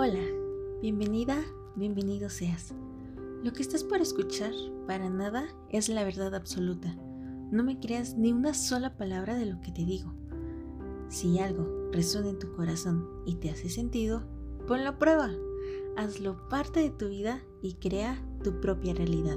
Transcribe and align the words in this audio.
Hola, 0.00 0.22
bienvenida, 0.80 1.44
bienvenido 1.74 2.30
seas. 2.30 2.72
Lo 3.42 3.52
que 3.52 3.62
estás 3.62 3.82
por 3.82 4.00
escuchar, 4.00 4.52
para 4.86 5.10
nada, 5.10 5.48
es 5.70 5.88
la 5.88 6.04
verdad 6.04 6.36
absoluta. 6.36 6.94
No 7.50 7.64
me 7.64 7.80
creas 7.80 8.16
ni 8.16 8.32
una 8.32 8.54
sola 8.54 8.96
palabra 8.96 9.34
de 9.34 9.46
lo 9.46 9.60
que 9.60 9.72
te 9.72 9.84
digo. 9.84 10.14
Si 11.08 11.40
algo 11.40 11.90
resuena 11.90 12.28
en 12.28 12.38
tu 12.38 12.52
corazón 12.52 13.08
y 13.26 13.40
te 13.40 13.50
hace 13.50 13.70
sentido, 13.70 14.22
ponlo 14.68 14.90
a 14.90 14.98
prueba. 15.00 15.32
Hazlo 15.96 16.48
parte 16.48 16.78
de 16.78 16.90
tu 16.90 17.08
vida 17.08 17.42
y 17.60 17.74
crea 17.74 18.24
tu 18.44 18.60
propia 18.60 18.94
realidad. 18.94 19.36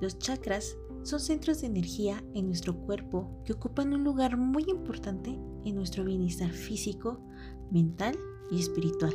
Los 0.00 0.18
chakras 0.18 0.76
son 1.04 1.20
centros 1.20 1.60
de 1.60 1.68
energía 1.68 2.20
en 2.34 2.46
nuestro 2.48 2.76
cuerpo 2.80 3.30
que 3.44 3.52
ocupan 3.52 3.92
un 3.92 4.02
lugar 4.02 4.36
muy 4.38 4.64
importante 4.66 5.38
en 5.64 5.76
nuestro 5.76 6.02
bienestar 6.04 6.50
físico, 6.50 7.20
mental 7.70 8.18
y 8.50 8.60
espiritual. 8.60 9.14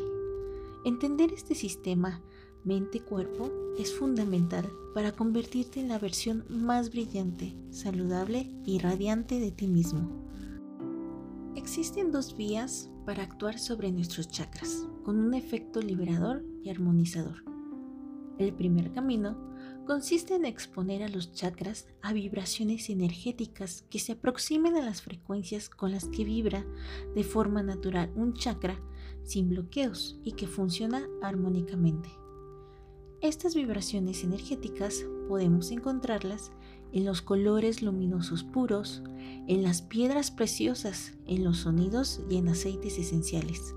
Entender 0.86 1.34
este 1.34 1.56
sistema 1.56 2.22
mente-cuerpo 2.64 3.52
es 3.78 3.94
fundamental 3.94 4.70
para 4.94 5.12
convertirte 5.12 5.80
en 5.80 5.88
la 5.88 6.00
versión 6.00 6.46
más 6.50 6.90
brillante, 6.92 7.56
saludable 7.70 8.52
y 8.66 8.80
radiante 8.80 9.40
de 9.40 9.52
ti 9.52 9.68
mismo. 9.68 10.10
Existen 11.56 12.12
dos 12.12 12.36
vías 12.36 12.90
para 13.06 13.24
actuar 13.24 13.60
sobre 13.60 13.92
nuestros 13.92 14.30
chakras, 14.30 14.86
con 15.04 15.20
un 15.20 15.34
efecto 15.34 15.82
liberador 15.82 16.44
y 16.64 16.70
armonizador. 16.70 17.44
El 18.38 18.54
primer 18.54 18.92
camino 18.92 19.38
consiste 19.86 20.36
en 20.36 20.46
exponer 20.46 21.04
a 21.04 21.10
los 21.10 21.34
chakras 21.34 21.88
a 22.02 22.14
vibraciones 22.14 22.90
energéticas 22.90 23.84
que 23.90 24.00
se 24.00 24.14
aproximen 24.14 24.76
a 24.76 24.82
las 24.82 25.02
frecuencias 25.02 25.70
con 25.70 25.92
las 25.92 26.08
que 26.08 26.24
vibra 26.24 26.66
de 27.16 27.24
forma 27.24 27.64
natural 27.64 28.12
un 28.16 28.34
chakra 28.34 28.80
sin 29.30 29.50
bloqueos 29.50 30.20
y 30.24 30.32
que 30.32 30.48
funciona 30.48 31.08
armónicamente. 31.22 32.10
Estas 33.22 33.54
vibraciones 33.54 34.24
energéticas 34.24 35.06
podemos 35.28 35.72
encontrarlas 35.72 36.52
en 36.92 37.06
los 37.06 37.22
colores 37.22 37.82
luminosos 37.82 38.44
puros, 38.44 39.04
en 39.48 39.62
las 39.62 39.82
piedras 39.82 40.32
preciosas, 40.32 41.14
en 41.28 41.44
los 41.44 41.58
sonidos 41.60 42.22
y 42.30 42.38
en 42.38 42.50
aceites 42.50 42.98
esenciales, 42.98 43.76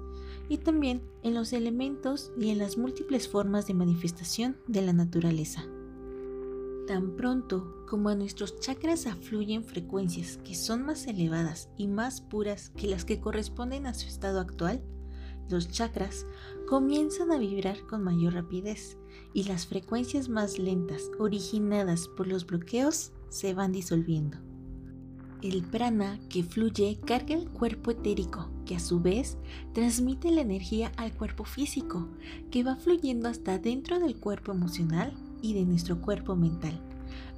y 0.49 0.59
también 0.59 1.03
en 1.23 1.35
los 1.35 1.53
elementos 1.53 2.33
y 2.41 2.51
en 2.51 2.59
las 2.59 2.79
múltiples 2.79 3.29
formas 3.29 3.67
de 3.67 3.75
manifestación 3.75 4.57
de 4.67 4.83
la 4.83 4.93
naturaleza. 4.93 5.67
Tan 6.87 7.15
pronto 7.17 7.85
como 7.89 8.09
a 8.09 8.15
nuestros 8.15 8.59
chakras 8.59 9.07
afluyen 9.07 9.65
frecuencias 9.65 10.39
que 10.39 10.55
son 10.55 10.85
más 10.85 11.07
elevadas 11.07 11.69
y 11.77 11.89
más 11.89 12.23
puras 12.23 12.71
que 12.71 12.87
las 12.87 13.05
que 13.05 13.21
corresponden 13.21 13.87
a 13.87 13.95
su 13.95 14.09
estado 14.09 14.41
actual, 14.41 14.83
los 15.49 15.71
chakras 15.71 16.27
comienzan 16.67 17.31
a 17.33 17.39
vibrar 17.39 17.87
con 17.87 18.03
mayor 18.03 18.35
rapidez 18.35 18.97
y 19.35 19.45
las 19.45 19.67
frecuencias 19.67 20.29
más 20.29 20.59
lentas 20.59 21.11
originadas 21.19 22.09
por 22.09 22.27
los 22.27 22.47
bloqueos 22.47 23.13
se 23.29 23.55
van 23.55 23.73
disolviendo. 23.73 24.39
El 25.43 25.65
prana 25.65 26.21
que 26.29 26.45
fluye 26.45 27.01
carga 27.05 27.35
el 27.35 27.49
cuerpo 27.49 27.91
etérico, 27.91 28.49
que 28.65 28.77
a 28.77 28.81
su 28.81 29.01
vez 29.01 29.37
transmite 29.75 30.31
la 30.31 30.43
energía 30.43 30.93
al 30.97 31.13
cuerpo 31.13 31.45
físico, 31.45 32.09
que 32.51 32.63
va 32.63 32.77
fluyendo 32.77 33.29
hasta 33.29 33.59
dentro 33.59 33.99
del 33.99 34.17
cuerpo 34.17 34.53
emocional 34.53 35.13
y 35.43 35.55
de 35.55 35.65
nuestro 35.65 36.01
cuerpo 36.01 36.37
mental, 36.37 36.81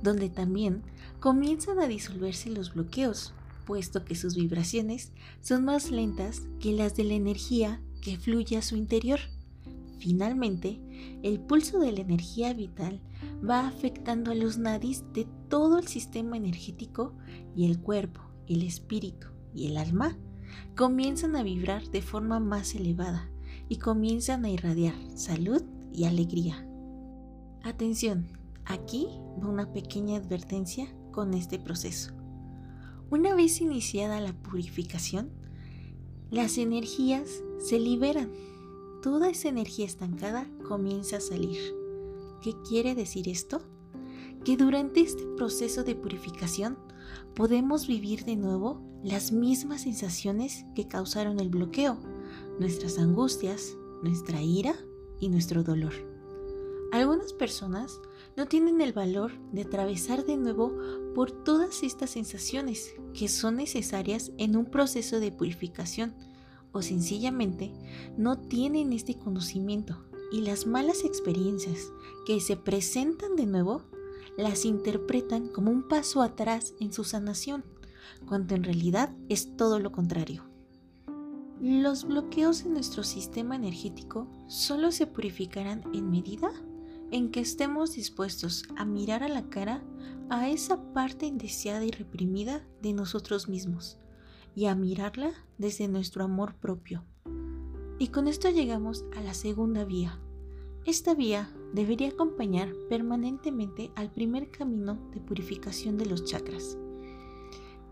donde 0.03 0.29
también 0.29 0.83
comienzan 1.19 1.79
a 1.79 1.87
disolverse 1.87 2.51
los 2.51 2.75
bloqueos, 2.75 3.33
puesto 3.65 4.05
que 4.05 4.15
sus 4.15 4.35
vibraciones 4.35 5.13
son 5.41 5.65
más 5.65 5.91
lentas 5.91 6.43
que 6.61 6.73
las 6.73 6.95
de 6.97 7.05
la 7.05 7.15
energía 7.15 7.81
que 8.05 8.19
fluye 8.19 8.59
a 8.59 8.63
su 8.63 8.77
interior. 8.77 9.19
Finalmente, 9.99 10.79
el 11.23 11.41
pulso 11.41 11.81
de 11.81 11.91
la 11.91 12.03
energía 12.03 12.53
vital 12.53 13.01
va 13.49 13.67
afectando 13.67 14.31
a 14.31 14.35
los 14.35 14.59
nadis 14.59 15.03
de 15.15 15.27
todo 15.49 15.79
el 15.79 15.89
sistema 15.89 16.37
energético 16.37 17.15
y 17.57 17.65
el 17.65 17.81
cuerpo, 17.81 18.21
el 18.47 18.63
espíritu 18.63 19.29
y 19.55 19.69
el 19.69 19.79
alma 19.79 20.19
comienzan 20.77 21.35
a 21.35 21.43
vibrar 21.43 21.89
de 21.91 22.03
forma 22.03 22.39
más 22.41 22.75
elevada 22.75 23.31
y 23.69 23.77
comienzan 23.77 24.45
a 24.45 24.51
irradiar 24.51 24.95
salud 25.15 25.63
y 25.91 26.05
alegría. 26.05 26.69
Atención, 27.63 28.27
aquí 28.67 29.09
va 29.43 29.49
una 29.49 29.73
pequeña 29.73 30.19
advertencia 30.19 30.95
con 31.11 31.33
este 31.33 31.59
proceso. 31.59 32.13
Una 33.11 33.35
vez 33.35 33.63
iniciada 33.63 34.21
la 34.21 34.35
purificación, 34.35 35.31
las 36.35 36.59
energías 36.59 37.45
se 37.59 37.79
liberan. 37.79 38.33
Toda 39.03 39.31
esa 39.31 39.49
energía 39.49 39.87
estancada 39.87 40.51
comienza 40.67 41.19
a 41.19 41.21
salir. 41.21 41.59
¿Qué 42.43 42.55
quiere 42.69 42.97
decir 42.97 43.29
esto? 43.29 43.63
Que 44.45 44.57
durante 44.57 45.01
este 45.01 45.25
proceso 45.37 45.85
de 45.85 45.95
purificación 45.95 46.77
podemos 47.37 47.87
vivir 47.87 48.25
de 48.25 48.35
nuevo 48.35 48.83
las 49.05 49.31
mismas 49.31 49.83
sensaciones 49.83 50.65
que 50.75 50.89
causaron 50.89 51.39
el 51.39 51.51
bloqueo, 51.51 51.99
nuestras 52.59 52.99
angustias, 52.99 53.77
nuestra 54.03 54.43
ira 54.43 54.75
y 55.21 55.29
nuestro 55.29 55.63
dolor. 55.63 55.93
Algunas 56.91 57.33
personas 57.33 58.01
no 58.37 58.47
tienen 58.47 58.81
el 58.81 58.93
valor 58.93 59.33
de 59.53 59.63
atravesar 59.63 60.25
de 60.25 60.37
nuevo 60.37 60.77
por 61.15 61.31
todas 61.31 61.83
estas 61.83 62.11
sensaciones 62.11 62.95
que 63.13 63.29
son 63.29 63.57
necesarias 63.57 64.33
en 64.39 64.57
un 64.57 64.67
proceso 64.67 65.21
de 65.21 65.33
purificación 65.33 66.15
o 66.73 66.83
sencillamente 66.83 67.73
no 68.17 68.39
tienen 68.39 68.93
este 68.93 69.17
conocimiento 69.17 70.05
y 70.33 70.41
las 70.41 70.67
malas 70.67 71.05
experiencias 71.05 71.93
que 72.27 72.41
se 72.41 72.57
presentan 72.57 73.37
de 73.37 73.47
nuevo 73.47 73.83
las 74.37 74.65
interpretan 74.65 75.49
como 75.49 75.71
un 75.71 75.87
paso 75.87 76.23
atrás 76.23 76.75
en 76.81 76.93
su 76.93 77.05
sanación, 77.05 77.65
cuando 78.27 78.57
en 78.57 78.65
realidad 78.65 79.15
es 79.29 79.57
todo 79.57 79.79
lo 79.79 79.93
contrario. 79.93 80.45
Los 81.61 82.05
bloqueos 82.05 82.63
en 82.63 82.75
nuestro 82.75 83.05
sistema 83.05 83.55
energético 83.55 84.27
solo 84.49 84.91
se 84.91 85.07
purificarán 85.07 85.85
en 85.95 86.11
medida 86.11 86.51
en 87.15 87.31
que 87.31 87.39
estemos 87.39 87.95
dispuestos 87.95 88.65
a 88.77 88.85
mirar 88.85 89.23
a 89.23 89.29
la 89.29 89.49
cara 89.49 89.85
a 90.31 90.49
esa 90.49 90.93
parte 90.93 91.27
indeseada 91.27 91.85
y 91.85 91.93
reprimida 91.93 92.67
de 92.83 92.93
nosotros 92.93 93.49
mismos 93.49 94.01
y 94.57 94.67
a 94.67 94.75
mirarla 94.75 95.31
desde 95.57 95.87
nuestro 95.87 96.25
amor 96.25 96.57
propio. 96.57 97.05
Y 98.01 98.09
con 98.09 98.27
esto 98.27 98.51
llegamos 98.51 99.05
a 99.17 99.21
la 99.21 99.33
segunda 99.33 99.85
vía. 99.85 100.19
Esta 100.87 101.15
vía 101.15 101.49
debería 101.73 102.09
acompañar 102.09 102.75
permanentemente 102.89 103.93
al 103.95 104.11
primer 104.11 104.51
camino 104.51 104.99
de 105.15 105.21
purificación 105.21 105.97
de 105.97 106.07
los 106.07 106.25
chakras. 106.25 106.77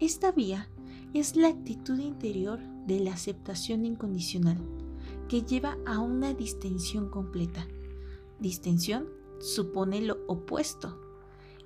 Esta 0.01 0.33
vía 0.33 0.69
es 1.15 1.37
la 1.37 1.47
actitud 1.47 2.01
interior 2.01 2.59
de 2.89 2.99
la 2.99 3.13
aceptación 3.13 3.85
incondicional, 3.85 4.59
que 5.29 5.43
lleva 5.43 5.79
a 5.87 6.01
una 6.01 6.35
distensión 6.35 7.09
completa. 7.09 7.69
Distensión 8.43 9.07
supone 9.39 10.03
lo 10.03 10.19
opuesto, 10.27 11.01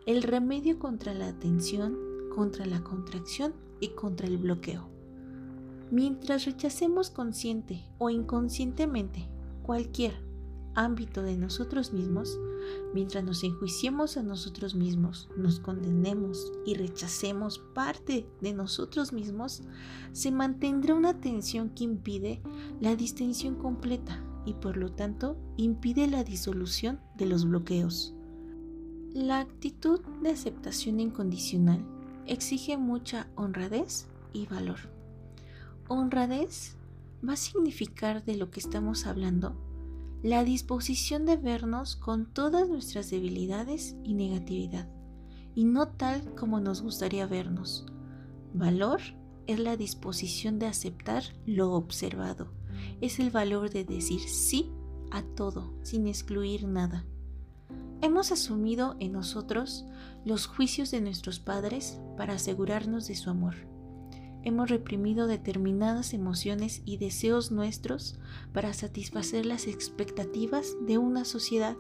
el 0.05 0.23
remedio 0.23 0.79
contra 0.79 1.15
la 1.15 1.33
tensión, 1.39 1.97
contra 2.35 2.67
la 2.67 2.85
contracción 2.85 3.55
y 3.81 3.89
contra 3.95 4.27
el 4.27 4.37
bloqueo. 4.37 4.87
Mientras 5.91 6.45
rechacemos 6.45 7.09
consciente 7.09 7.89
o 7.97 8.11
inconscientemente 8.11 9.27
cualquier 9.63 10.23
ámbito 10.75 11.23
de 11.23 11.39
nosotros 11.39 11.95
mismos, 11.95 12.39
mientras 12.93 13.25
nos 13.25 13.43
enjuiciemos 13.43 14.19
a 14.19 14.23
nosotros 14.23 14.75
mismos, 14.75 15.31
nos 15.35 15.61
condenemos 15.61 16.53
y 16.67 16.75
rechacemos 16.75 17.59
parte 17.75 18.29
de 18.43 18.53
nosotros 18.53 19.15
mismos, 19.15 19.63
se 20.13 20.31
mantendrá 20.31 20.95
una 20.95 21.23
tensión 21.23 21.71
que 21.71 21.85
impide 21.85 22.43
la 22.83 22.97
distensión 22.97 23.55
completa 23.55 24.23
y 24.47 24.55
por 24.55 24.79
lo 24.79 24.93
tanto 24.93 25.37
impide 25.59 26.07
la 26.07 26.25
disolución 26.25 27.01
de 27.17 27.27
los 27.27 27.45
bloqueos. 27.45 28.15
La 29.13 29.41
actitud 29.41 30.01
de 30.23 30.31
aceptación 30.31 31.01
incondicional 31.01 31.85
exige 32.27 32.79
mucha 32.79 33.29
honradez 33.35 34.09
y 34.33 34.47
valor. 34.47 34.79
Honradez 35.89 36.77
va 37.27 37.35
a 37.35 37.37
significar 37.37 38.25
de 38.25 38.37
lo 38.37 38.51
que 38.51 38.61
estamos 38.61 39.07
hablando 39.07 39.57
la 40.23 40.45
disposición 40.45 41.25
de 41.25 41.37
vernos 41.37 41.95
con 41.95 42.27
todas 42.27 42.69
nuestras 42.69 43.11
debilidades 43.11 43.97
y 44.03 44.15
negatividad, 44.15 44.89
y 45.55 45.65
no 45.65 45.89
tal 45.89 46.35
como 46.35 46.59
nos 46.59 46.83
gustaría 46.83 47.27
vernos. 47.27 47.87
Valor 48.53 49.01
es 49.47 49.61
la 49.61 49.77
disposición 49.77 50.59
de 50.59 50.67
aceptar 50.67 51.23
lo 51.45 51.73
observado, 51.75 52.51
es 53.01 53.19
el 53.19 53.31
valor 53.31 53.71
de 53.71 53.85
decir 53.85 54.21
sí 54.21 54.71
a 55.11 55.23
todo 55.23 55.73
sin 55.83 56.07
excluir 56.07 56.67
nada. 56.67 57.05
Hemos 58.03 58.31
asumido 58.31 58.97
en 59.01 59.13
nosotros 59.13 59.87
los 60.25 60.47
juicios 60.47 60.91
de 60.91 61.01
nuestros 61.01 61.41
padres 61.41 61.99
para 62.17 62.35
asegurarnos 62.35 63.09
de 63.09 63.15
su 63.15 63.31
amor. 63.31 63.55
hemos 64.43 64.71
reprimido 64.71 65.27
determinadas 65.27 66.15
emociones 66.15 66.81
y 66.85 66.99
deseos 66.99 67.51
nuestros 67.51 68.17
para 68.53 68.73
satisfacer 68.75 69.45
las 69.45 69.67
expectativas 69.67 70.77
de 70.87 70.99
una 70.99 71.25
sociedad, 71.25 71.77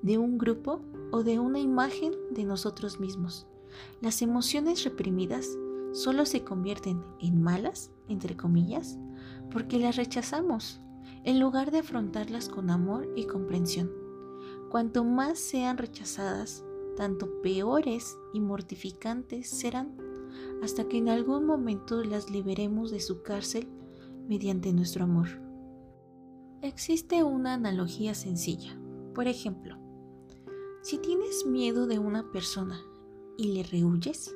de 0.00 0.16
un 0.16 0.38
grupo 0.38 0.80
o 1.12 1.22
de 1.22 1.38
una 1.38 1.58
imagen 1.58 2.14
de 2.30 2.44
nosotros 2.44 3.00
mismos. 3.00 3.46
Las 4.00 4.22
emociones 4.22 4.82
reprimidas 4.84 5.46
solo 5.92 6.24
se 6.24 6.42
convierten 6.42 7.02
en 7.20 7.42
malas, 7.42 7.90
entre 8.08 8.34
comillas, 8.34 8.98
porque 9.50 9.78
las 9.78 9.96
rechazamos, 9.96 10.80
en 11.24 11.40
lugar 11.40 11.70
de 11.70 11.78
afrontarlas 11.78 12.48
con 12.48 12.70
amor 12.70 13.08
y 13.16 13.26
comprensión. 13.26 13.90
Cuanto 14.70 15.04
más 15.04 15.38
sean 15.38 15.78
rechazadas, 15.78 16.64
tanto 16.96 17.40
peores 17.42 18.16
y 18.32 18.40
mortificantes 18.40 19.48
serán, 19.50 19.96
hasta 20.62 20.88
que 20.88 20.98
en 20.98 21.08
algún 21.08 21.44
momento 21.44 22.02
las 22.04 22.30
liberemos 22.30 22.90
de 22.90 23.00
su 23.00 23.22
cárcel 23.22 23.68
mediante 24.28 24.72
nuestro 24.72 25.04
amor. 25.04 25.28
Existe 26.62 27.24
una 27.24 27.54
analogía 27.54 28.14
sencilla. 28.14 28.78
Por 29.14 29.26
ejemplo, 29.26 29.76
si 30.82 30.98
tienes 30.98 31.46
miedo 31.46 31.86
de 31.86 31.98
una 31.98 32.30
persona 32.30 32.80
y 33.36 33.52
le 33.52 33.62
rehuyes, 33.62 34.34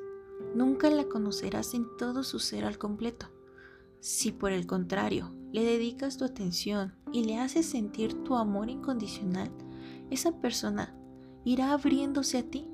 nunca 0.53 0.89
la 0.89 1.05
conocerás 1.05 1.73
en 1.73 1.85
todo 1.97 2.23
su 2.23 2.39
ser 2.39 2.65
al 2.65 2.77
completo. 2.77 3.27
Si 4.05 4.31
por 4.31 4.51
el 4.51 4.67
contrario 4.67 5.33
le 5.51 5.63
dedicas 5.63 6.17
tu 6.17 6.25
atención 6.25 6.93
y 7.11 7.23
le 7.23 7.39
haces 7.39 7.65
sentir 7.65 8.13
tu 8.23 8.35
amor 8.35 8.69
incondicional, 8.69 9.51
esa 10.11 10.39
persona 10.39 10.95
irá 11.43 11.73
abriéndose 11.73 12.37
a 12.37 12.43
ti. 12.43 12.67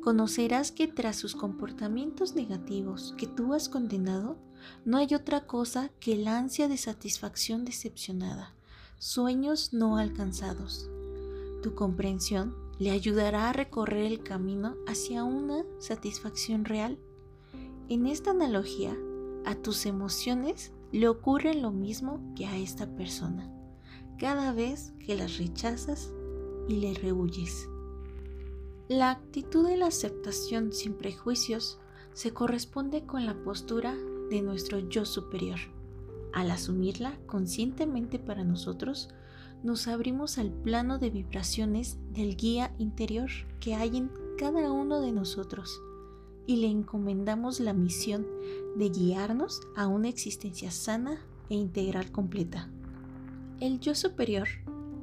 Conocerás 0.00 0.70
que 0.70 0.86
tras 0.86 1.16
sus 1.16 1.34
comportamientos 1.34 2.36
negativos 2.36 3.16
que 3.18 3.26
tú 3.26 3.52
has 3.52 3.68
condenado, 3.68 4.38
no 4.84 4.98
hay 4.98 5.12
otra 5.12 5.44
cosa 5.44 5.90
que 5.98 6.12
el 6.12 6.28
ansia 6.28 6.68
de 6.68 6.76
satisfacción 6.76 7.64
decepcionada, 7.64 8.54
sueños 8.96 9.72
no 9.72 9.96
alcanzados. 9.96 10.88
Tu 11.64 11.74
comprensión 11.74 12.54
le 12.78 12.92
ayudará 12.92 13.50
a 13.50 13.52
recorrer 13.52 14.04
el 14.06 14.22
camino 14.22 14.76
hacia 14.86 15.24
una 15.24 15.64
satisfacción 15.80 16.64
real. 16.64 16.96
En 17.88 18.06
esta 18.06 18.30
analogía, 18.30 18.96
a 19.44 19.54
tus 19.54 19.86
emociones 19.86 20.72
le 20.92 21.08
ocurre 21.08 21.54
lo 21.54 21.70
mismo 21.70 22.20
que 22.34 22.46
a 22.46 22.56
esta 22.56 22.86
persona, 22.94 23.50
cada 24.18 24.52
vez 24.52 24.92
que 25.04 25.14
las 25.16 25.38
rechazas 25.38 26.12
y 26.68 26.76
le 26.76 26.94
rehuyes. 26.94 27.68
La 28.88 29.10
actitud 29.10 29.66
de 29.66 29.76
la 29.76 29.86
aceptación 29.86 30.72
sin 30.72 30.94
prejuicios 30.94 31.78
se 32.12 32.32
corresponde 32.32 33.06
con 33.06 33.24
la 33.24 33.34
postura 33.44 33.94
de 34.30 34.42
nuestro 34.42 34.78
yo 34.78 35.04
superior. 35.04 35.58
Al 36.32 36.50
asumirla 36.50 37.18
conscientemente 37.26 38.18
para 38.18 38.44
nosotros, 38.44 39.08
nos 39.62 39.88
abrimos 39.88 40.38
al 40.38 40.50
plano 40.50 40.98
de 40.98 41.10
vibraciones 41.10 41.98
del 42.12 42.36
guía 42.36 42.74
interior 42.78 43.30
que 43.60 43.74
hay 43.74 43.96
en 43.96 44.10
cada 44.38 44.72
uno 44.72 45.00
de 45.00 45.12
nosotros 45.12 45.80
y 46.46 46.56
le 46.56 46.68
encomendamos 46.68 47.60
la 47.60 47.72
misión 47.72 48.26
de 48.76 48.88
guiarnos 48.88 49.60
a 49.76 49.86
una 49.86 50.08
existencia 50.08 50.70
sana 50.70 51.20
e 51.48 51.54
integral 51.54 52.10
completa. 52.12 52.70
El 53.60 53.80
yo 53.80 53.94
superior 53.94 54.48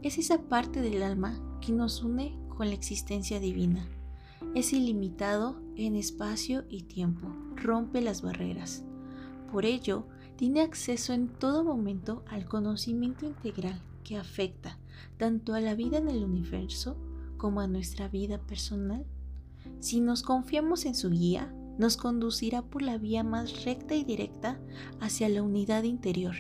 es 0.02 0.18
esa 0.18 0.42
parte 0.44 0.82
del 0.82 1.04
alma 1.04 1.40
que 1.62 1.72
nos 1.72 2.04
une 2.04 2.38
con 2.50 2.68
la 2.68 2.74
existencia 2.74 3.40
divina. 3.40 3.88
Es 4.56 4.74
ilimitado 4.74 5.62
en 5.76 5.96
espacio 5.96 6.64
y 6.70 6.84
tiempo, 6.84 7.28
rompe 7.56 8.02
las 8.02 8.22
barreras. 8.22 8.84
Por 9.52 9.66
ello, 9.66 10.08
tiene 10.36 10.62
acceso 10.62 11.14
en 11.14 11.30
todo 11.30 11.64
momento 11.64 12.24
al 12.28 12.46
conocimiento 12.46 13.26
integral 13.26 13.82
que 14.04 14.18
afecta 14.18 14.78
tanto 15.18 15.54
a 15.54 15.62
la 15.62 15.76
vida 15.76 15.98
en 15.98 16.08
el 16.08 16.24
universo 16.24 16.96
como 17.38 17.60
a 17.60 17.68
nuestra 17.68 18.08
vida 18.08 18.40
personal. 18.40 19.06
Si 19.80 20.02
nos 20.02 20.24
confiamos 20.24 20.86
en 20.86 20.96
su 20.96 21.10
guía, 21.10 21.54
nos 21.78 21.98
conducirá 21.98 22.64
por 22.64 22.82
la 22.82 22.98
vía 22.98 23.24
más 23.24 23.64
recta 23.64 23.96
y 23.96 24.04
directa 24.04 24.60
hacia 25.00 25.30
la 25.30 25.44
unidad 25.44 25.84
interior 25.84 26.36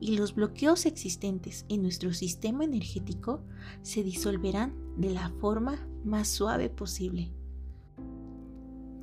y 0.00 0.16
los 0.16 0.34
bloqueos 0.34 0.86
existentes 0.86 1.66
en 1.68 1.82
nuestro 1.82 2.14
sistema 2.14 2.64
energético 2.64 3.44
se 3.82 4.02
disolverán 4.02 4.74
de 4.96 5.10
la 5.10 5.30
forma 5.40 5.86
más 6.04 6.28
suave 6.28 6.70
posible. 6.70 7.32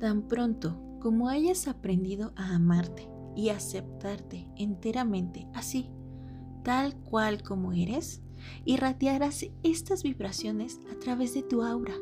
Tan 0.00 0.26
pronto 0.26 0.80
como 1.00 1.28
hayas 1.28 1.68
aprendido 1.68 2.32
a 2.36 2.54
amarte 2.54 3.08
y 3.36 3.50
aceptarte 3.50 4.48
enteramente 4.56 5.46
así 5.52 5.90
tal 6.64 6.96
cual 6.96 7.42
como 7.42 7.72
eres, 7.72 8.22
irradiarás 8.64 9.46
estas 9.62 10.02
vibraciones 10.02 10.80
a 10.90 10.98
través 10.98 11.34
de 11.34 11.42
tu 11.42 11.62
aura 11.62 11.94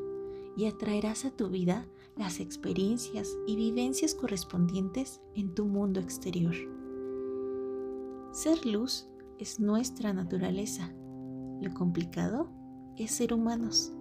y 0.56 0.66
atraerás 0.66 1.24
a 1.24 1.30
tu 1.30 1.48
vida 1.48 1.86
las 2.16 2.40
experiencias 2.40 3.36
y 3.46 3.56
vivencias 3.56 4.14
correspondientes 4.14 5.20
en 5.34 5.54
tu 5.54 5.64
mundo 5.66 6.00
exterior. 6.00 6.54
Ser 8.32 8.64
luz 8.66 9.08
es 9.38 9.60
nuestra 9.60 10.12
naturaleza. 10.12 10.92
Lo 11.60 11.72
complicado 11.74 12.50
es 12.96 13.12
ser 13.12 13.32
humanos. 13.34 13.92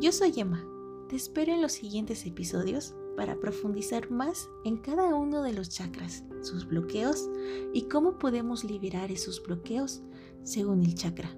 Yo 0.00 0.12
soy 0.12 0.32
Emma. 0.36 0.64
Te 1.08 1.16
espero 1.16 1.52
en 1.52 1.62
los 1.62 1.72
siguientes 1.72 2.26
episodios 2.26 2.94
para 3.16 3.38
profundizar 3.38 4.10
más 4.10 4.48
en 4.64 4.78
cada 4.78 5.14
uno 5.14 5.42
de 5.42 5.52
los 5.52 5.68
chakras, 5.68 6.24
sus 6.42 6.66
bloqueos 6.66 7.28
y 7.72 7.82
cómo 7.82 8.18
podemos 8.18 8.64
liberar 8.64 9.12
esos 9.12 9.42
bloqueos 9.42 10.02
según 10.42 10.82
el 10.82 10.94
chakra. 10.94 11.36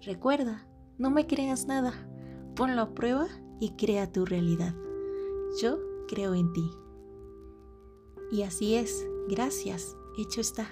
Recuerda, 0.00 0.66
no 0.98 1.10
me 1.10 1.26
creas 1.26 1.66
nada, 1.66 1.92
ponlo 2.54 2.82
a 2.82 2.94
prueba 2.94 3.28
y 3.60 3.70
crea 3.76 4.12
tu 4.12 4.24
realidad. 4.24 4.74
Yo 5.60 5.78
creo 6.08 6.34
en 6.34 6.52
ti. 6.52 6.70
Y 8.30 8.42
así 8.42 8.74
es, 8.74 9.06
gracias, 9.28 9.96
hecho 10.18 10.40
está. 10.40 10.68